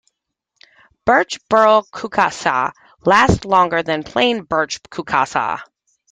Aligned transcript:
Birch 1.05 1.37
burl 1.47 1.83
kuksas 1.91 2.71
last 3.05 3.45
longer 3.45 3.83
than 3.83 4.01
plain 4.01 4.41
birch 4.41 4.81
kuksas. 4.89 5.61